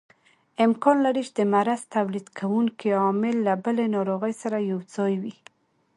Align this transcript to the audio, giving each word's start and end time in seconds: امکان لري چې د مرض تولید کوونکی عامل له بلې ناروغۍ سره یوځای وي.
امکان 0.65 0.97
لري 1.05 1.21
چې 1.27 1.33
د 1.39 1.41
مرض 1.53 1.81
تولید 1.95 2.27
کوونکی 2.39 2.89
عامل 3.01 3.35
له 3.47 3.53
بلې 3.63 3.85
ناروغۍ 3.95 4.33
سره 4.41 4.57
یوځای 4.71 5.13
وي. 5.21 5.35